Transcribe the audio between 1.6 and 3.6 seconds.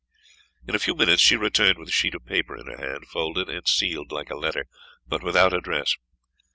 with a sheet of paper in her hand, folded